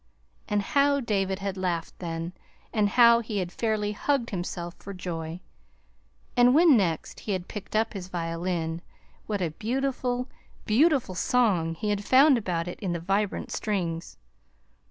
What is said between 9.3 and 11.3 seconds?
a beautiful, beautiful